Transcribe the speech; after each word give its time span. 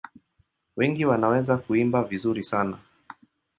Wengi 0.77 1.05
wanaweza 1.05 1.57
kuimba 1.57 2.03
vizuri 2.03 2.43
sana. 2.43 2.77